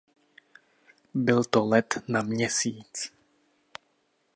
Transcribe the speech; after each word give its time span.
Byl 1.13 1.43
to 1.43 1.65
let 1.67 2.03
na 2.07 2.21
Měsíc. 2.21 3.11